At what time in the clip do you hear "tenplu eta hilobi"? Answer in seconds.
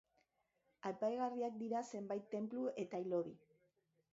2.33-3.37